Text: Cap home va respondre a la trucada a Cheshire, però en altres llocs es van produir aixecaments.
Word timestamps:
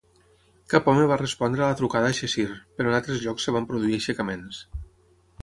Cap 0.73 0.87
home 0.93 1.03
va 1.11 1.17
respondre 1.19 1.63
a 1.65 1.67
la 1.73 1.77
trucada 1.81 2.09
a 2.13 2.15
Cheshire, 2.21 2.57
però 2.79 2.91
en 2.93 2.99
altres 3.01 3.21
llocs 3.27 3.47
es 3.53 3.59
van 3.59 3.69
produir 3.75 3.95
aixecaments. 4.01 4.65